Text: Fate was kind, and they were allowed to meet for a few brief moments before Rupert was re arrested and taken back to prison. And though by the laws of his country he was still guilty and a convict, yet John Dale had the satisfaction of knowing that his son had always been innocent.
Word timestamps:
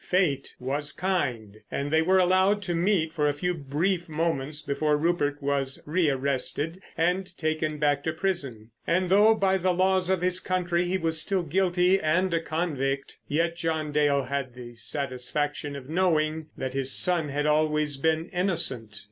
Fate 0.03 0.55
was 0.59 0.91
kind, 0.91 1.57
and 1.69 1.91
they 1.93 2.01
were 2.01 2.17
allowed 2.17 2.63
to 2.63 2.73
meet 2.73 3.13
for 3.13 3.29
a 3.29 3.33
few 3.35 3.53
brief 3.53 4.09
moments 4.09 4.59
before 4.63 4.97
Rupert 4.97 5.43
was 5.43 5.79
re 5.85 6.09
arrested 6.09 6.81
and 6.97 7.37
taken 7.37 7.77
back 7.77 8.03
to 8.05 8.11
prison. 8.11 8.71
And 8.87 9.11
though 9.11 9.35
by 9.35 9.57
the 9.59 9.71
laws 9.75 10.09
of 10.09 10.23
his 10.23 10.39
country 10.39 10.85
he 10.85 10.97
was 10.97 11.21
still 11.21 11.43
guilty 11.43 11.99
and 11.99 12.33
a 12.33 12.41
convict, 12.41 13.19
yet 13.27 13.55
John 13.55 13.91
Dale 13.91 14.23
had 14.23 14.55
the 14.55 14.75
satisfaction 14.75 15.75
of 15.75 15.87
knowing 15.87 16.47
that 16.57 16.73
his 16.73 16.91
son 16.91 17.29
had 17.29 17.45
always 17.45 17.97
been 17.97 18.27
innocent. 18.29 18.99